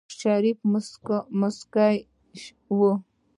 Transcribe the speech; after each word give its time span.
شريف 0.19 0.57
موسکی 1.39 1.93
و. 2.77 2.79